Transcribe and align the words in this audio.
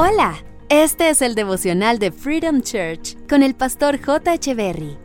Hola, 0.00 0.36
este 0.68 1.10
es 1.10 1.22
el 1.22 1.34
devocional 1.34 1.98
de 1.98 2.12
Freedom 2.12 2.60
Church 2.60 3.16
con 3.28 3.42
el 3.42 3.56
pastor 3.56 4.00
J. 4.00 4.54
Berry. 4.54 4.96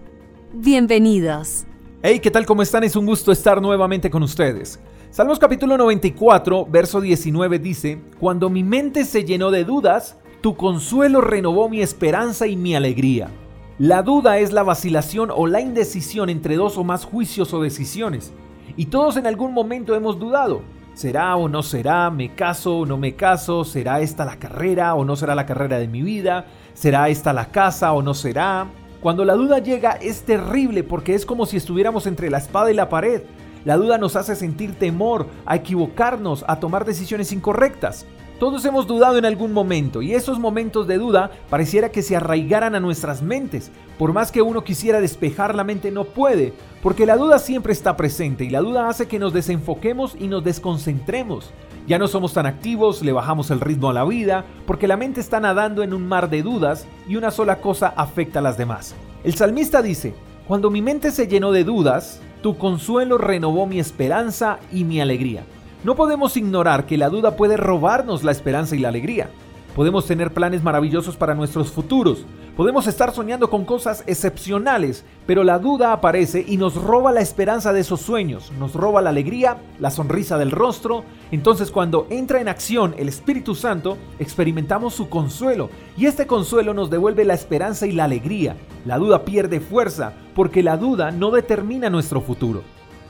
Bienvenidos. 0.54 1.66
Hey, 2.04 2.20
¿qué 2.20 2.30
tal? 2.30 2.46
¿Cómo 2.46 2.62
están? 2.62 2.84
Es 2.84 2.96
un 2.96 3.08
gusto 3.08 3.32
estar 3.32 3.60
nuevamente 3.60 4.12
con 4.12 4.22
ustedes. 4.22 4.80
Salmos 5.10 5.40
capítulo 5.40 5.80
94, 5.80 6.68
verso 6.70 7.02
19 7.02 7.58
dice, 7.58 8.04
Cuando 8.20 8.52
mi 8.52 8.64
mente 8.64 9.04
se 9.04 9.26
llenó 9.26 9.50
de 9.50 9.64
dudas, 9.64 10.18
tu 10.42 10.56
consuelo 10.56 11.22
renovó 11.22 11.70
mi 11.70 11.82
esperanza 11.82 12.46
y 12.46 12.56
mi 12.56 12.76
alegría. 12.76 13.32
La 13.80 14.04
duda 14.04 14.38
es 14.38 14.52
la 14.52 14.62
vacilación 14.62 15.32
o 15.36 15.48
la 15.48 15.60
indecisión 15.60 16.30
entre 16.30 16.56
dos 16.56 16.78
o 16.78 16.84
más 16.84 17.04
juicios 17.04 17.52
o 17.56 17.64
decisiones. 17.64 18.32
Y 18.78 18.86
todos 18.86 19.18
en 19.18 19.26
algún 19.26 19.56
momento 19.56 19.96
hemos 19.96 20.20
dudado. 20.20 20.62
¿Será 20.94 21.36
o 21.38 21.50
no 21.50 21.64
será? 21.64 22.12
¿Me 22.12 22.36
caso 22.36 22.78
o 22.78 22.86
no 22.86 22.98
me 22.98 23.16
caso? 23.16 23.64
¿Será 23.64 24.00
esta 24.02 24.26
la 24.26 24.38
carrera 24.38 24.94
o 24.94 25.04
no 25.04 25.16
será 25.16 25.34
la 25.34 25.48
carrera 25.48 25.80
de 25.80 25.88
mi 25.88 26.04
vida? 26.04 26.46
¿Será 26.76 27.10
esta 27.10 27.34
la 27.34 27.48
casa 27.48 27.94
o 27.94 28.04
no 28.04 28.14
será? 28.14 28.68
Cuando 29.02 29.26
la 29.26 29.34
duda 29.34 29.58
llega 29.58 29.94
es 29.94 30.22
terrible 30.22 30.84
porque 30.84 31.16
es 31.16 31.26
como 31.26 31.48
si 31.48 31.58
estuviéramos 31.58 32.06
entre 32.06 32.30
la 32.30 32.38
espada 32.38 32.72
y 32.72 32.76
la 32.76 32.90
pared. 32.90 33.24
La 33.66 33.76
duda 33.76 33.98
nos 33.98 34.16
hace 34.16 34.36
sentir 34.36 34.76
temor, 34.78 35.26
a 35.48 35.56
equivocarnos, 35.56 36.46
a 36.48 36.60
tomar 36.60 36.86
decisiones 36.86 37.32
incorrectas. 37.32 38.06
Todos 38.44 38.66
hemos 38.66 38.88
dudado 38.88 39.18
en 39.18 39.24
algún 39.24 39.54
momento 39.54 40.02
y 40.02 40.16
esos 40.16 40.38
momentos 40.38 40.86
de 40.86 40.98
duda 40.98 41.32
pareciera 41.50 41.94
que 41.94 42.02
se 42.02 42.18
arraigaran 42.18 42.76
a 42.76 42.82
nuestras 42.82 43.22
mentes. 43.22 43.72
Por 43.98 44.12
más 44.12 44.34
que 44.34 44.42
uno 44.42 44.66
quisiera 44.66 45.00
despejar 45.00 45.56
la 45.56 45.64
mente 45.64 45.92
no 45.92 46.04
puede, 46.04 46.52
porque 46.82 47.06
la 47.06 47.16
duda 47.16 47.40
siempre 47.40 47.72
está 47.72 47.96
presente 47.96 48.44
y 48.44 48.50
la 48.50 48.60
duda 48.60 48.90
hace 48.90 49.08
que 49.08 49.18
nos 49.18 49.32
desenfoquemos 49.32 50.18
y 50.20 50.28
nos 50.28 50.44
desconcentremos. 50.44 51.54
Ya 51.88 51.98
no 51.98 52.10
somos 52.10 52.34
tan 52.34 52.46
activos, 52.46 53.02
le 53.02 53.14
bajamos 53.14 53.50
el 53.50 53.62
ritmo 53.62 53.92
a 53.92 53.94
la 53.94 54.04
vida, 54.04 54.44
porque 54.68 54.90
la 54.90 54.98
mente 54.98 55.22
está 55.22 55.40
nadando 55.40 55.82
en 55.82 55.94
un 55.94 56.06
mar 56.06 56.30
de 56.30 56.44
dudas 56.44 56.86
y 57.08 57.16
una 57.16 57.32
sola 57.32 57.62
cosa 57.62 57.94
afecta 57.96 58.40
a 58.40 58.42
las 58.42 58.58
demás. 58.58 58.94
El 59.24 59.36
salmista 59.36 59.82
dice, 59.82 60.16
cuando 60.50 60.70
mi 60.70 60.82
mente 60.82 61.12
se 61.12 61.30
llenó 61.30 61.54
de 61.54 61.64
dudas, 61.64 62.20
tu 62.42 62.58
consuelo 62.58 63.18
renovó 63.18 63.68
mi 63.68 63.80
esperanza 63.80 64.60
y 64.70 64.84
mi 64.84 65.00
alegría. 65.00 65.46
No 65.84 65.96
podemos 65.96 66.38
ignorar 66.38 66.86
que 66.86 66.98
la 66.98 67.10
duda 67.10 67.36
puede 67.36 67.58
robarnos 67.58 68.24
la 68.24 68.32
esperanza 68.32 68.74
y 68.74 68.80
la 68.80 68.88
alegría. 68.88 69.30
Podemos 69.76 70.06
tener 70.06 70.34
planes 70.34 70.64
maravillosos 70.64 71.18
para 71.18 71.36
nuestros 71.36 71.72
futuros. 71.72 72.26
Podemos 72.56 72.88
estar 72.88 73.14
soñando 73.14 73.50
con 73.50 73.66
cosas 73.66 74.02
excepcionales, 74.08 75.04
pero 75.26 75.44
la 75.44 75.60
duda 75.60 75.92
aparece 75.92 76.46
y 76.48 76.56
nos 76.56 76.76
roba 76.76 77.12
la 77.12 77.20
esperanza 77.20 77.74
de 77.74 77.82
esos 77.82 78.00
sueños, 78.00 78.54
nos 78.60 78.76
roba 78.76 79.02
la 79.02 79.10
alegría, 79.10 79.58
la 79.80 79.92
sonrisa 79.92 80.38
del 80.38 80.52
rostro. 80.52 81.04
Entonces 81.32 81.70
cuando 81.70 82.08
entra 82.10 82.40
en 82.40 82.48
acción 82.48 82.96
el 82.98 83.10
Espíritu 83.10 83.54
Santo, 83.54 83.98
experimentamos 84.20 84.94
su 84.94 85.10
consuelo 85.10 85.70
y 85.98 86.06
este 86.06 86.28
consuelo 86.28 86.74
nos 86.74 86.92
devuelve 86.92 87.26
la 87.26 87.34
esperanza 87.34 87.88
y 87.88 87.92
la 87.92 88.06
alegría. 88.06 88.56
La 88.86 88.98
duda 89.00 89.26
pierde 89.26 89.60
fuerza 89.60 90.14
porque 90.34 90.64
la 90.64 90.78
duda 90.78 91.12
no 91.12 91.32
determina 91.32 91.90
nuestro 91.90 92.22
futuro. 92.22 92.62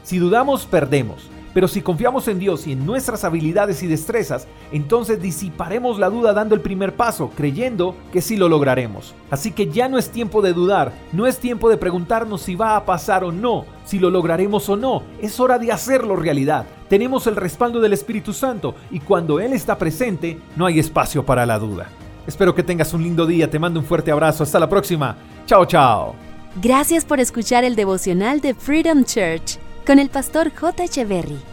Si 0.01 0.17
dudamos, 0.17 0.65
perdemos. 0.65 1.32
Pero 1.53 1.67
si 1.67 1.81
confiamos 1.81 2.27
en 2.27 2.39
Dios 2.39 2.65
y 2.65 2.71
en 2.71 2.85
nuestras 2.85 3.23
habilidades 3.23 3.83
y 3.83 3.87
destrezas, 3.87 4.47
entonces 4.71 5.21
disiparemos 5.21 5.99
la 5.99 6.09
duda 6.09 6.33
dando 6.33 6.55
el 6.55 6.61
primer 6.61 6.95
paso, 6.95 7.31
creyendo 7.35 7.95
que 8.11 8.21
sí 8.21 8.37
lo 8.37 8.49
lograremos. 8.49 9.13
Así 9.29 9.51
que 9.51 9.67
ya 9.67 9.87
no 9.87 9.97
es 9.97 10.09
tiempo 10.09 10.41
de 10.41 10.53
dudar, 10.53 10.91
no 11.11 11.27
es 11.27 11.37
tiempo 11.37 11.69
de 11.69 11.77
preguntarnos 11.77 12.41
si 12.41 12.55
va 12.55 12.75
a 12.75 12.85
pasar 12.85 13.23
o 13.23 13.31
no, 13.31 13.65
si 13.85 13.99
lo 13.99 14.09
lograremos 14.09 14.67
o 14.69 14.75
no, 14.75 15.03
es 15.21 15.39
hora 15.39 15.59
de 15.59 15.71
hacerlo 15.71 16.15
realidad. 16.15 16.65
Tenemos 16.89 17.27
el 17.27 17.35
respaldo 17.35 17.79
del 17.79 17.93
Espíritu 17.93 18.33
Santo 18.33 18.75
y 18.91 18.99
cuando 18.99 19.39
Él 19.39 19.53
está 19.53 19.77
presente, 19.77 20.39
no 20.55 20.65
hay 20.65 20.79
espacio 20.79 21.25
para 21.25 21.45
la 21.45 21.59
duda. 21.59 21.87
Espero 22.25 22.55
que 22.55 22.63
tengas 22.63 22.93
un 22.93 23.03
lindo 23.03 23.25
día, 23.25 23.49
te 23.49 23.59
mando 23.59 23.79
un 23.79 23.85
fuerte 23.85 24.11
abrazo, 24.11 24.43
hasta 24.43 24.59
la 24.59 24.69
próxima. 24.69 25.17
Chao, 25.45 25.65
chao. 25.65 26.15
Gracias 26.61 27.03
por 27.03 27.19
escuchar 27.19 27.63
el 27.63 27.75
devocional 27.75 28.39
de 28.39 28.53
Freedom 28.53 29.03
Church 29.03 29.57
con 29.85 29.99
el 29.99 30.09
pastor 30.09 30.51
J. 30.55 30.83
Echeverry. 30.83 31.52